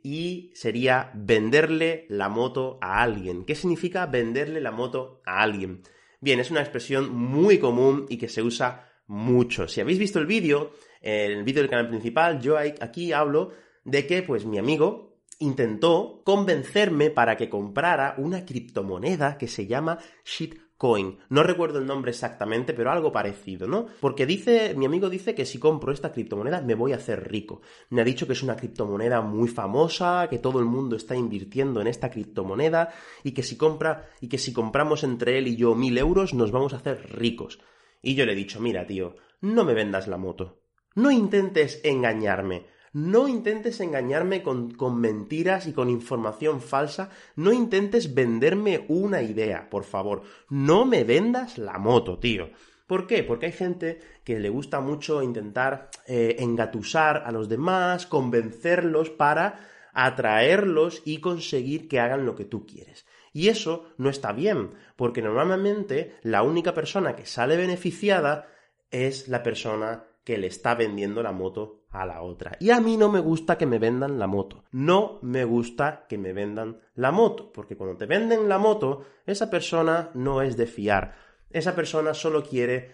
Y 0.02 0.50
sería 0.56 1.12
venderle 1.14 2.06
la 2.08 2.28
moto 2.28 2.80
a 2.82 3.02
alguien. 3.02 3.44
¿Qué 3.44 3.54
significa 3.54 4.06
venderle 4.06 4.60
la 4.60 4.72
moto 4.72 5.22
a 5.24 5.40
alguien? 5.40 5.82
Bien, 6.20 6.40
es 6.40 6.50
una 6.50 6.62
expresión 6.62 7.14
muy 7.14 7.58
común 7.58 8.06
y 8.08 8.16
que 8.16 8.28
se 8.28 8.42
usa 8.42 8.90
mucho. 9.06 9.68
Si 9.68 9.80
habéis 9.80 10.00
visto 10.00 10.18
el 10.18 10.26
vídeo, 10.26 10.72
el 11.00 11.44
vídeo 11.44 11.62
del 11.62 11.70
canal 11.70 11.88
principal, 11.88 12.40
yo 12.40 12.58
aquí 12.58 13.12
hablo 13.12 13.52
de 13.86 14.06
que, 14.06 14.22
pues, 14.22 14.44
mi 14.44 14.58
amigo 14.58 15.16
intentó 15.38 16.22
convencerme 16.24 17.10
para 17.10 17.36
que 17.36 17.48
comprara 17.48 18.14
una 18.18 18.44
criptomoneda 18.44 19.38
que 19.38 19.48
se 19.48 19.66
llama 19.66 19.98
Shit 20.24 20.58
Coin. 20.76 21.18
No 21.30 21.42
recuerdo 21.42 21.78
el 21.78 21.86
nombre 21.86 22.10
exactamente, 22.10 22.74
pero 22.74 22.90
algo 22.90 23.12
parecido, 23.12 23.66
¿no? 23.66 23.86
Porque 24.00 24.26
dice, 24.26 24.74
mi 24.74 24.86
amigo 24.86 25.08
dice 25.08 25.34
que 25.34 25.46
si 25.46 25.58
compro 25.58 25.92
esta 25.92 26.12
criptomoneda 26.12 26.60
me 26.60 26.74
voy 26.74 26.92
a 26.92 26.96
hacer 26.96 27.30
rico. 27.30 27.62
Me 27.90 28.00
ha 28.02 28.04
dicho 28.04 28.26
que 28.26 28.34
es 28.34 28.42
una 28.42 28.56
criptomoneda 28.56 29.20
muy 29.22 29.48
famosa, 29.48 30.26
que 30.28 30.38
todo 30.38 30.58
el 30.58 30.66
mundo 30.66 30.96
está 30.96 31.14
invirtiendo 31.14 31.80
en 31.80 31.86
esta 31.86 32.10
criptomoneda 32.10 32.92
y 33.22 33.32
que 33.32 33.42
si 33.42 33.56
compra 33.56 34.10
y 34.20 34.28
que 34.28 34.38
si 34.38 34.52
compramos 34.52 35.04
entre 35.04 35.38
él 35.38 35.48
y 35.48 35.56
yo 35.56 35.74
mil 35.74 35.96
euros 35.96 36.34
nos 36.34 36.50
vamos 36.50 36.74
a 36.74 36.78
hacer 36.78 37.16
ricos. 37.16 37.60
Y 38.02 38.14
yo 38.14 38.26
le 38.26 38.32
he 38.32 38.36
dicho, 38.36 38.60
mira, 38.60 38.86
tío, 38.86 39.16
no 39.40 39.64
me 39.64 39.74
vendas 39.74 40.08
la 40.08 40.18
moto. 40.18 40.60
No 40.94 41.10
intentes 41.10 41.80
engañarme. 41.84 42.66
No 42.92 43.28
intentes 43.28 43.80
engañarme 43.80 44.42
con, 44.42 44.74
mentiras 45.00 45.66
y 45.66 45.72
con 45.72 45.90
información 45.90 46.60
falsa. 46.60 47.10
No 47.34 47.52
intentes 47.52 48.14
venderme 48.14 48.84
una 48.88 49.22
idea, 49.22 49.68
por 49.68 49.84
favor. 49.84 50.22
No 50.48 50.84
me 50.84 51.04
vendas 51.04 51.58
la 51.58 51.78
moto, 51.78 52.18
tío. 52.18 52.50
¿Por 52.86 53.06
qué? 53.06 53.24
Porque 53.24 53.46
hay 53.46 53.52
gente 53.52 54.00
que 54.24 54.38
le 54.38 54.48
gusta 54.48 54.80
mucho 54.80 55.22
intentar 55.22 55.90
eh, 56.06 56.36
engatusar 56.38 57.24
a 57.26 57.32
los 57.32 57.48
demás, 57.48 58.06
convencerlos 58.06 59.10
para 59.10 59.68
atraerlos 59.92 61.02
y 61.04 61.20
conseguir 61.20 61.88
que 61.88 62.00
hagan 62.00 62.26
lo 62.26 62.36
que 62.36 62.44
tú 62.44 62.66
quieres. 62.66 63.06
Y 63.32 63.48
eso 63.48 63.90
no 63.98 64.08
está 64.08 64.32
bien, 64.32 64.70
porque 64.94 65.20
normalmente 65.20 66.14
la 66.22 66.42
única 66.42 66.74
persona 66.74 67.16
que 67.16 67.26
sale 67.26 67.56
beneficiada 67.56 68.48
es 68.90 69.28
la 69.28 69.42
persona 69.42 70.04
que 70.26 70.38
le 70.38 70.48
está 70.48 70.74
vendiendo 70.74 71.22
la 71.22 71.30
moto 71.30 71.84
a 71.88 72.04
la 72.04 72.20
otra. 72.20 72.56
Y 72.58 72.70
a 72.70 72.80
mí 72.80 72.96
no 72.96 73.08
me 73.08 73.20
gusta 73.20 73.56
que 73.56 73.64
me 73.64 73.78
vendan 73.78 74.18
la 74.18 74.26
moto. 74.26 74.64
No 74.72 75.20
me 75.22 75.44
gusta 75.44 76.04
que 76.08 76.18
me 76.18 76.32
vendan 76.32 76.80
la 76.96 77.12
moto, 77.12 77.52
porque 77.52 77.76
cuando 77.76 77.96
te 77.96 78.06
venden 78.06 78.48
la 78.48 78.58
moto, 78.58 79.04
esa 79.24 79.48
persona 79.50 80.10
no 80.14 80.42
es 80.42 80.56
de 80.56 80.66
fiar. 80.66 81.14
Esa 81.48 81.76
persona 81.76 82.12
solo 82.12 82.42
quiere 82.42 82.90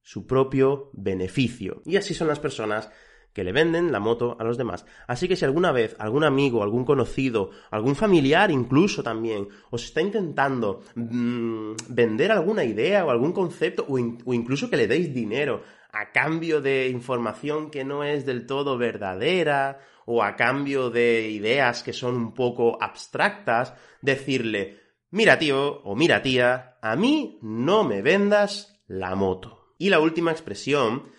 su 0.00 0.26
propio 0.26 0.90
beneficio. 0.92 1.82
Y 1.84 1.98
así 1.98 2.14
son 2.14 2.26
las 2.26 2.40
personas 2.40 2.90
que 3.32 3.44
le 3.44 3.52
venden 3.52 3.92
la 3.92 4.00
moto 4.00 4.36
a 4.40 4.44
los 4.44 4.58
demás. 4.58 4.84
Así 5.06 5.28
que 5.28 5.36
si 5.36 5.44
alguna 5.44 5.70
vez 5.70 5.94
algún 6.00 6.24
amigo, 6.24 6.64
algún 6.64 6.84
conocido, 6.84 7.50
algún 7.70 7.94
familiar 7.94 8.50
incluso 8.50 9.04
también 9.04 9.48
os 9.70 9.84
está 9.84 10.00
intentando 10.00 10.82
mm, 10.96 11.74
vender 11.90 12.32
alguna 12.32 12.64
idea 12.64 13.06
o 13.06 13.10
algún 13.10 13.32
concepto 13.32 13.86
o 13.88 14.34
incluso 14.34 14.68
que 14.68 14.76
le 14.76 14.88
deis 14.88 15.14
dinero 15.14 15.62
a 15.92 16.10
cambio 16.10 16.60
de 16.60 16.88
información 16.88 17.70
que 17.70 17.84
no 17.84 18.02
es 18.02 18.24
del 18.24 18.46
todo 18.46 18.78
verdadera 18.78 19.80
o 20.06 20.22
a 20.22 20.34
cambio 20.36 20.90
de 20.90 21.28
ideas 21.28 21.82
que 21.82 21.92
son 21.92 22.16
un 22.16 22.34
poco 22.34 22.82
abstractas, 22.82 23.74
decirle, 24.00 24.80
mira 25.10 25.38
tío 25.38 25.82
o 25.82 25.94
mira 25.94 26.22
tía, 26.22 26.78
a 26.80 26.96
mí 26.96 27.38
no 27.42 27.84
me 27.84 28.02
vendas 28.02 28.82
la 28.86 29.14
moto. 29.14 29.74
Y 29.78 29.90
la 29.90 30.00
última 30.00 30.32
expresión 30.32 31.12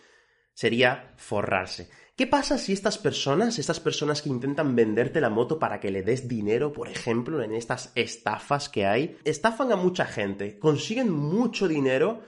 sería 0.54 1.14
forrarse. 1.18 1.90
¿Qué 2.16 2.28
pasa 2.28 2.58
si 2.58 2.74
estas 2.74 2.98
personas, 2.98 3.58
estas 3.58 3.80
personas 3.80 4.22
que 4.22 4.30
intentan 4.30 4.76
venderte 4.76 5.20
la 5.20 5.30
moto 5.30 5.58
para 5.58 5.80
que 5.80 5.92
le 5.92 6.04
des 6.04 6.28
dinero, 6.28 6.72
por 6.72 6.88
ejemplo, 6.88 7.42
en 7.42 7.54
estas 7.54 7.92
estafas 7.96 8.70
que 8.70 8.86
hay, 8.86 9.18
estafan 9.24 9.72
a 9.72 9.76
mucha 9.76 10.06
gente, 10.06 10.60
consiguen 10.60 11.12
mucho 11.12 11.68
dinero 11.68 12.22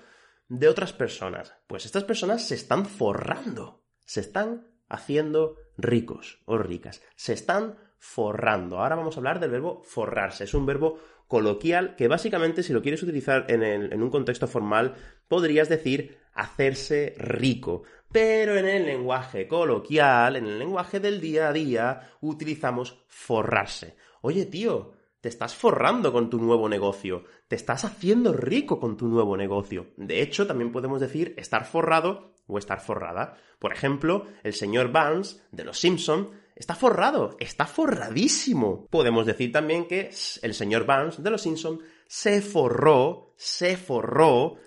de 0.48 0.68
otras 0.68 0.92
personas. 0.92 1.55
Pues 1.68 1.86
estas 1.86 2.04
personas 2.04 2.48
se 2.48 2.56
están 2.56 2.86
forrando, 2.86 3.84
se 4.06 4.22
están 4.22 4.68
haciendo 4.88 5.58
ricos 5.78 6.42
o 6.46 6.58
ricas, 6.58 7.02
se 7.16 7.34
están 7.34 7.78
forrando. 7.98 8.80
Ahora 8.80 8.96
vamos 8.96 9.16
a 9.16 9.20
hablar 9.20 9.40
del 9.40 9.50
verbo 9.50 9.82
forrarse. 9.84 10.44
Es 10.44 10.54
un 10.54 10.66
verbo 10.66 11.00
coloquial 11.28 11.96
que 11.96 12.08
básicamente 12.08 12.62
si 12.62 12.72
lo 12.72 12.82
quieres 12.82 13.02
utilizar 13.02 13.46
en, 13.50 14.02
un 14.02 14.10
contexto 14.12 14.48
formal 14.48 14.94
podrías 15.28 15.70
decir 15.70 16.20
hacerse 16.34 17.16
rico. 17.18 17.84
Pero 18.12 18.56
en 18.56 18.68
el 18.68 18.86
lenguaje 18.86 19.48
coloquial, 19.48 20.36
en 20.36 20.46
el 20.46 20.60
lenguaje 20.60 21.00
del 21.00 21.20
día 21.20 21.50
a 21.50 21.54
día, 21.54 22.12
utilizamos 22.22 23.04
forrarse. 23.08 23.96
Oye, 24.22 24.46
tío, 24.46 24.94
te 25.26 25.30
estás 25.30 25.56
forrando 25.56 26.14
con 26.14 26.30
tu 26.30 26.38
nuevo 26.38 26.70
negocio, 26.70 27.24
te 27.48 27.56
estás 27.56 27.84
haciendo 27.84 28.32
rico 28.32 28.80
con 28.80 28.96
tu 28.96 29.08
nuevo 29.08 29.36
negocio. 29.36 29.88
De 29.98 30.22
hecho, 30.22 30.46
también 30.46 30.72
podemos 30.72 31.02
decir 31.02 31.34
estar 31.36 31.66
forrado 31.66 32.36
o 32.46 32.60
estar 32.60 32.80
forrada. 32.80 33.36
Por 33.58 33.74
ejemplo, 33.74 34.28
el 34.44 34.54
señor 34.54 34.92
Barnes 34.92 35.44
de 35.52 35.64
Los 35.64 35.80
Simpson 35.80 36.30
está 36.56 36.76
forrado, 36.76 37.38
está 37.40 37.66
forradísimo. 37.66 38.86
Podemos 38.92 39.26
decir 39.26 39.52
también 39.52 39.88
que 39.88 40.12
el 40.44 40.54
señor 40.54 40.86
Barnes 40.86 41.24
de 41.24 41.32
Los 41.32 41.42
Simpson 41.42 41.80
se 42.06 42.44
forró, 42.44 43.34
se 43.36 43.78
forró 43.78 44.58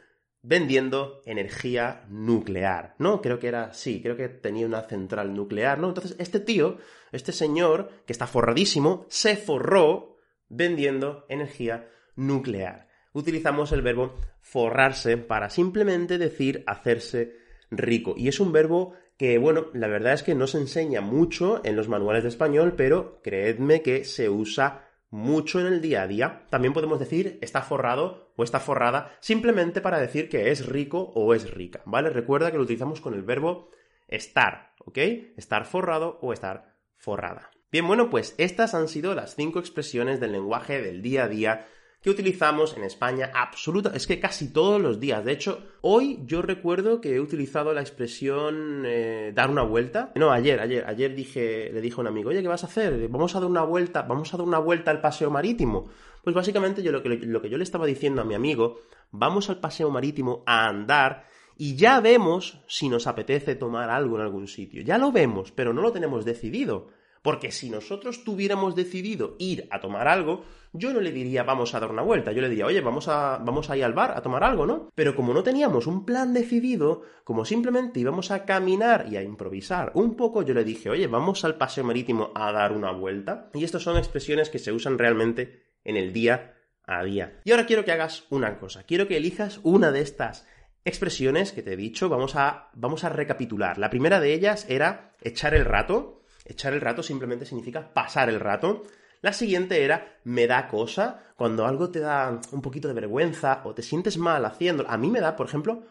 vendiendo 0.42 1.22
energía 1.24 2.04
nuclear, 2.08 2.96
¿no? 2.98 3.22
Creo 3.22 3.38
que 3.38 3.46
era, 3.46 3.72
sí, 3.74 4.02
creo 4.02 4.16
que 4.16 4.28
tenía 4.28 4.66
una 4.66 4.82
central 4.82 5.36
nuclear, 5.36 5.78
¿no? 5.78 5.86
Entonces, 5.86 6.16
este 6.18 6.40
tío, 6.40 6.78
este 7.12 7.30
señor, 7.30 8.02
que 8.06 8.12
está 8.12 8.26
forradísimo, 8.26 9.06
se 9.08 9.36
forró 9.36 10.17
vendiendo 10.48 11.24
energía 11.28 11.88
nuclear. 12.16 12.88
Utilizamos 13.12 13.72
el 13.72 13.82
verbo 13.82 14.14
forrarse 14.40 15.16
para 15.16 15.50
simplemente 15.50 16.18
decir 16.18 16.64
hacerse 16.66 17.36
rico. 17.70 18.14
Y 18.16 18.28
es 18.28 18.40
un 18.40 18.52
verbo 18.52 18.94
que, 19.16 19.38
bueno, 19.38 19.66
la 19.74 19.88
verdad 19.88 20.14
es 20.14 20.22
que 20.22 20.34
no 20.34 20.46
se 20.46 20.58
enseña 20.58 21.00
mucho 21.00 21.60
en 21.64 21.76
los 21.76 21.88
manuales 21.88 22.22
de 22.22 22.28
español, 22.28 22.74
pero 22.76 23.20
creedme 23.22 23.82
que 23.82 24.04
se 24.04 24.28
usa 24.28 24.88
mucho 25.10 25.60
en 25.60 25.66
el 25.66 25.80
día 25.80 26.02
a 26.02 26.06
día. 26.06 26.46
También 26.50 26.72
podemos 26.72 26.98
decir 26.98 27.38
está 27.42 27.62
forrado 27.62 28.32
o 28.36 28.44
está 28.44 28.60
forrada 28.60 29.16
simplemente 29.20 29.80
para 29.80 29.98
decir 29.98 30.28
que 30.28 30.50
es 30.50 30.66
rico 30.66 31.12
o 31.14 31.34
es 31.34 31.50
rica, 31.50 31.82
¿vale? 31.86 32.10
Recuerda 32.10 32.50
que 32.50 32.58
lo 32.58 32.64
utilizamos 32.64 33.00
con 33.00 33.14
el 33.14 33.22
verbo 33.22 33.70
estar, 34.06 34.74
¿ok? 34.84 34.98
Estar 35.36 35.64
forrado 35.64 36.18
o 36.22 36.32
estar 36.32 36.76
forrada. 36.96 37.50
Bien, 37.70 37.86
bueno, 37.86 38.08
pues 38.08 38.34
estas 38.38 38.72
han 38.72 38.88
sido 38.88 39.14
las 39.14 39.34
cinco 39.34 39.58
expresiones 39.58 40.20
del 40.20 40.32
lenguaje 40.32 40.80
del 40.80 41.02
día 41.02 41.24
a 41.24 41.28
día 41.28 41.66
que 42.00 42.08
utilizamos 42.08 42.74
en 42.76 42.84
España 42.84 43.30
absoluta, 43.34 43.90
es 43.94 44.06
que 44.06 44.20
casi 44.20 44.50
todos 44.52 44.80
los 44.80 45.00
días. 45.00 45.22
De 45.22 45.32
hecho, 45.32 45.66
hoy 45.82 46.20
yo 46.24 46.40
recuerdo 46.40 47.02
que 47.02 47.16
he 47.16 47.20
utilizado 47.20 47.74
la 47.74 47.82
expresión 47.82 48.84
eh, 48.86 49.32
dar 49.34 49.50
una 49.50 49.64
vuelta. 49.64 50.12
No, 50.14 50.30
ayer, 50.30 50.60
ayer, 50.60 50.84
ayer 50.86 51.14
dije, 51.14 51.70
le 51.70 51.82
dije 51.82 51.96
a 51.98 52.00
un 52.00 52.06
amigo, 52.06 52.30
oye, 52.30 52.40
¿qué 52.40 52.48
vas 52.48 52.64
a 52.64 52.68
hacer? 52.68 53.06
Vamos 53.08 53.36
a 53.36 53.40
dar 53.40 53.50
una 53.50 53.64
vuelta, 53.64 54.00
vamos 54.00 54.32
a 54.32 54.38
dar 54.38 54.46
una 54.46 54.60
vuelta 54.60 54.90
al 54.90 55.02
paseo 55.02 55.30
marítimo. 55.30 55.90
Pues 56.24 56.34
básicamente 56.34 56.82
yo 56.82 56.90
lo 56.90 57.02
que, 57.02 57.10
lo 57.10 57.42
que 57.42 57.50
yo 57.50 57.58
le 57.58 57.64
estaba 57.64 57.84
diciendo 57.84 58.22
a 58.22 58.24
mi 58.24 58.34
amigo, 58.34 58.80
vamos 59.10 59.50
al 59.50 59.60
paseo 59.60 59.90
marítimo 59.90 60.42
a 60.46 60.68
andar 60.68 61.26
y 61.58 61.74
ya 61.76 62.00
vemos 62.00 62.62
si 62.68 62.88
nos 62.88 63.06
apetece 63.06 63.56
tomar 63.56 63.90
algo 63.90 64.16
en 64.16 64.22
algún 64.22 64.46
sitio. 64.46 64.82
Ya 64.82 64.96
lo 64.96 65.12
vemos, 65.12 65.52
pero 65.52 65.74
no 65.74 65.82
lo 65.82 65.92
tenemos 65.92 66.24
decidido. 66.24 66.96
Porque 67.22 67.50
si 67.50 67.70
nosotros 67.70 68.24
tuviéramos 68.24 68.74
decidido 68.74 69.36
ir 69.38 69.66
a 69.70 69.80
tomar 69.80 70.08
algo, 70.08 70.44
yo 70.72 70.92
no 70.92 71.00
le 71.00 71.12
diría 71.12 71.42
vamos 71.42 71.74
a 71.74 71.80
dar 71.80 71.90
una 71.90 72.02
vuelta, 72.02 72.32
yo 72.32 72.42
le 72.42 72.48
diría, 72.48 72.66
oye, 72.66 72.80
vamos 72.80 73.08
a, 73.08 73.38
vamos 73.38 73.70
a 73.70 73.76
ir 73.76 73.84
al 73.84 73.94
bar 73.94 74.12
a 74.16 74.22
tomar 74.22 74.44
algo, 74.44 74.66
¿no? 74.66 74.90
Pero 74.94 75.14
como 75.16 75.32
no 75.32 75.42
teníamos 75.42 75.86
un 75.86 76.04
plan 76.04 76.32
decidido, 76.32 77.02
como 77.24 77.44
simplemente 77.44 78.00
íbamos 78.00 78.30
a 78.30 78.44
caminar 78.44 79.06
y 79.10 79.16
a 79.16 79.22
improvisar 79.22 79.92
un 79.94 80.14
poco, 80.16 80.42
yo 80.42 80.54
le 80.54 80.64
dije, 80.64 80.90
oye, 80.90 81.06
vamos 81.06 81.44
al 81.44 81.56
paseo 81.56 81.84
marítimo 81.84 82.30
a 82.34 82.52
dar 82.52 82.72
una 82.72 82.92
vuelta. 82.92 83.50
Y 83.54 83.64
estas 83.64 83.82
son 83.82 83.96
expresiones 83.96 84.50
que 84.50 84.58
se 84.58 84.72
usan 84.72 84.98
realmente 84.98 85.62
en 85.84 85.96
el 85.96 86.12
día 86.12 86.54
a 86.84 87.04
día. 87.04 87.40
Y 87.44 87.50
ahora 87.50 87.66
quiero 87.66 87.84
que 87.84 87.92
hagas 87.92 88.24
una 88.30 88.58
cosa, 88.58 88.84
quiero 88.84 89.06
que 89.08 89.16
elijas 89.16 89.60
una 89.62 89.92
de 89.92 90.00
estas 90.00 90.46
expresiones 90.84 91.52
que 91.52 91.62
te 91.62 91.74
he 91.74 91.76
dicho, 91.76 92.08
vamos 92.08 92.34
a, 92.34 92.70
vamos 92.74 93.04
a 93.04 93.10
recapitular. 93.10 93.78
La 93.78 93.90
primera 93.90 94.20
de 94.20 94.32
ellas 94.32 94.66
era 94.68 95.14
echar 95.20 95.54
el 95.54 95.64
rato, 95.64 96.17
Echar 96.48 96.72
el 96.72 96.80
rato 96.80 97.02
simplemente 97.02 97.44
significa 97.44 97.92
pasar 97.92 98.28
el 98.28 98.40
rato. 98.40 98.84
La 99.20 99.32
siguiente 99.32 99.84
era 99.84 100.18
me 100.24 100.46
da 100.46 100.68
cosa, 100.68 101.32
cuando 101.36 101.66
algo 101.66 101.90
te 101.90 102.00
da 102.00 102.40
un 102.52 102.62
poquito 102.62 102.88
de 102.88 102.94
vergüenza 102.94 103.62
o 103.64 103.74
te 103.74 103.82
sientes 103.82 104.18
mal 104.18 104.44
haciéndolo. 104.44 104.90
A 104.90 104.96
mí 104.96 105.10
me 105.10 105.20
da, 105.20 105.36
por 105.36 105.46
ejemplo, 105.46 105.84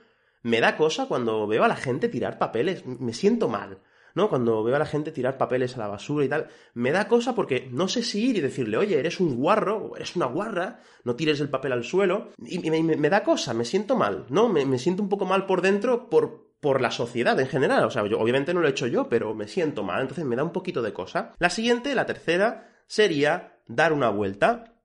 me 0.43 0.59
da 0.59 0.77
cosa 0.77 1.07
cuando 1.07 1.45
veo 1.47 1.63
a 1.63 1.67
la 1.67 1.75
gente 1.75 2.09
tirar 2.09 2.37
papeles, 2.37 2.85
me 2.85 3.13
siento 3.13 3.47
mal. 3.49 3.79
¿no? 4.17 4.29
Cuando 4.29 4.63
veo 4.63 4.75
a 4.75 4.79
la 4.79 4.87
gente 4.87 5.11
tirar 5.11 5.37
papeles 5.37 5.75
a 5.75 5.79
la 5.79 5.87
basura 5.87 6.25
y 6.25 6.27
tal, 6.27 6.47
me 6.73 6.91
da 6.91 7.07
cosa 7.07 7.35
porque 7.35 7.69
no 7.71 7.87
sé 7.87 8.01
si 8.01 8.29
ir 8.29 8.37
y 8.37 8.41
decirle, 8.41 8.75
oye, 8.77 8.97
eres 8.97 9.19
un 9.19 9.35
guarro 9.35 9.95
eres 9.95 10.15
una 10.15 10.25
guarra, 10.25 10.79
no 11.03 11.15
tires 11.15 11.39
el 11.39 11.49
papel 11.49 11.71
al 11.71 11.83
suelo, 11.83 12.31
y 12.43 12.57
me, 12.71 13.09
da 13.09 13.23
cosa, 13.23 13.53
me 13.53 13.63
siento 13.63 13.95
mal, 13.95 14.25
¿no? 14.29 14.49
Me, 14.49 14.79
siento 14.79 15.03
un 15.03 15.09
poco 15.09 15.25
mal 15.25 15.45
por 15.45 15.61
dentro 15.61 16.09
por, 16.09 16.46
por 16.59 16.81
la 16.81 16.91
sociedad 16.91 17.39
en 17.39 17.47
general. 17.47 17.85
O 17.85 17.91
sea, 17.91 18.03
obviamente 18.03 18.53
no 18.53 18.61
lo 18.61 18.67
he 18.67 18.71
hecho 18.71 18.87
yo, 18.87 19.09
pero 19.09 19.33
me 19.33 19.47
siento 19.47 19.83
mal, 19.83 20.01
entonces 20.01 20.25
me 20.25 20.35
da 20.35 20.43
un 20.43 20.51
poquito 20.51 20.81
de 20.81 20.93
cosa. 20.93 21.33
La 21.39 21.49
siguiente, 21.49 21.95
la 21.95 22.05
tercera, 22.05 22.71
sería 22.87 23.59
dar 23.67 23.93
una 23.93 24.09
vuelta. 24.09 24.75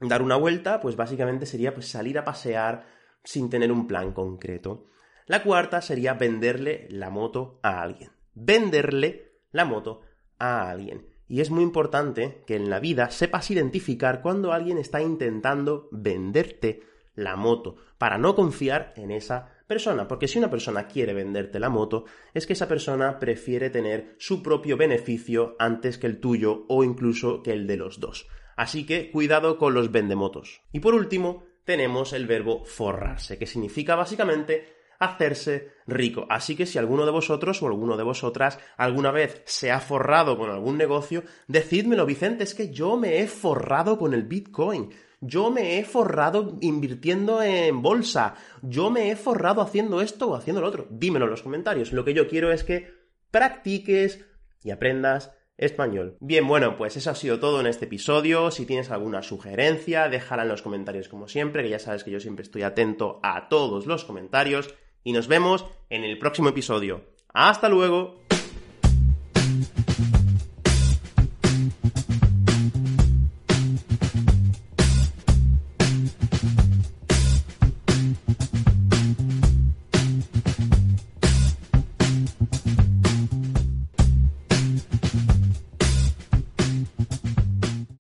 Dar 0.00 0.22
una 0.22 0.36
vuelta, 0.36 0.80
pues 0.80 0.96
básicamente 0.96 1.44
sería 1.44 1.74
pues, 1.74 1.88
salir 1.88 2.18
a 2.18 2.24
pasear 2.24 2.86
sin 3.22 3.50
tener 3.50 3.70
un 3.70 3.86
plan 3.86 4.12
concreto. 4.12 4.86
La 5.26 5.42
cuarta 5.42 5.82
sería 5.82 6.14
venderle 6.14 6.88
la 6.90 7.10
moto 7.10 7.60
a 7.62 7.82
alguien. 7.82 8.10
Venderle 8.34 9.40
la 9.52 9.64
moto 9.64 10.00
a 10.38 10.70
alguien. 10.70 11.06
Y 11.28 11.40
es 11.40 11.50
muy 11.50 11.62
importante 11.62 12.42
que 12.46 12.56
en 12.56 12.70
la 12.70 12.80
vida 12.80 13.10
sepas 13.10 13.50
identificar 13.50 14.22
cuando 14.22 14.52
alguien 14.52 14.78
está 14.78 15.00
intentando 15.00 15.88
venderte 15.92 16.82
la 17.14 17.36
moto, 17.36 17.76
para 17.98 18.18
no 18.18 18.34
confiar 18.34 18.92
en 18.96 19.10
esa 19.10 19.52
persona, 19.70 20.08
porque 20.08 20.26
si 20.26 20.36
una 20.36 20.50
persona 20.50 20.88
quiere 20.88 21.14
venderte 21.14 21.60
la 21.60 21.68
moto, 21.68 22.04
es 22.34 22.44
que 22.44 22.54
esa 22.54 22.66
persona 22.66 23.20
prefiere 23.20 23.70
tener 23.70 24.16
su 24.18 24.42
propio 24.42 24.76
beneficio 24.76 25.54
antes 25.60 25.96
que 25.96 26.08
el 26.08 26.18
tuyo 26.18 26.64
o 26.68 26.82
incluso 26.82 27.40
que 27.40 27.52
el 27.52 27.68
de 27.68 27.76
los 27.76 28.00
dos. 28.00 28.26
Así 28.56 28.84
que 28.84 29.12
cuidado 29.12 29.58
con 29.58 29.72
los 29.72 29.92
vendemotos. 29.92 30.60
Y 30.72 30.80
por 30.80 30.94
último, 30.94 31.44
tenemos 31.64 32.12
el 32.12 32.26
verbo 32.26 32.64
forrarse, 32.64 33.38
que 33.38 33.46
significa 33.46 33.94
básicamente 33.94 34.74
hacerse 34.98 35.74
rico. 35.86 36.26
Así 36.28 36.56
que 36.56 36.66
si 36.66 36.76
alguno 36.76 37.06
de 37.06 37.12
vosotros 37.12 37.62
o 37.62 37.68
alguno 37.68 37.96
de 37.96 38.02
vosotras 38.02 38.58
alguna 38.76 39.12
vez 39.12 39.40
se 39.44 39.70
ha 39.70 39.78
forrado 39.78 40.36
con 40.36 40.50
algún 40.50 40.78
negocio, 40.78 41.22
decídmelo, 41.46 42.06
Vicente, 42.06 42.42
es 42.42 42.56
que 42.56 42.70
yo 42.72 42.96
me 42.96 43.20
he 43.20 43.28
forrado 43.28 43.96
con 43.98 44.14
el 44.14 44.24
Bitcoin. 44.24 44.90
Yo 45.20 45.50
me 45.50 45.78
he 45.78 45.84
forrado 45.84 46.56
invirtiendo 46.62 47.42
en 47.42 47.82
bolsa. 47.82 48.34
Yo 48.62 48.90
me 48.90 49.10
he 49.10 49.16
forrado 49.16 49.60
haciendo 49.60 50.00
esto 50.00 50.30
o 50.30 50.34
haciendo 50.34 50.62
lo 50.62 50.68
otro. 50.68 50.86
Dímelo 50.90 51.26
en 51.26 51.30
los 51.30 51.42
comentarios. 51.42 51.92
Lo 51.92 52.04
que 52.04 52.14
yo 52.14 52.26
quiero 52.26 52.50
es 52.52 52.64
que 52.64 52.90
practiques 53.30 54.24
y 54.64 54.70
aprendas 54.70 55.32
español. 55.58 56.16
Bien, 56.20 56.48
bueno, 56.48 56.78
pues 56.78 56.96
eso 56.96 57.10
ha 57.10 57.14
sido 57.14 57.38
todo 57.38 57.60
en 57.60 57.66
este 57.66 57.84
episodio. 57.84 58.50
Si 58.50 58.64
tienes 58.64 58.90
alguna 58.90 59.22
sugerencia, 59.22 60.08
déjala 60.08 60.44
en 60.44 60.48
los 60.48 60.62
comentarios 60.62 61.08
como 61.08 61.28
siempre, 61.28 61.62
que 61.62 61.68
ya 61.68 61.78
sabes 61.78 62.02
que 62.02 62.10
yo 62.10 62.18
siempre 62.18 62.44
estoy 62.44 62.62
atento 62.62 63.20
a 63.22 63.48
todos 63.50 63.86
los 63.86 64.06
comentarios. 64.06 64.74
Y 65.04 65.12
nos 65.12 65.28
vemos 65.28 65.66
en 65.90 66.04
el 66.04 66.18
próximo 66.18 66.48
episodio. 66.48 67.04
¡Hasta 67.32 67.68
luego! 67.68 68.29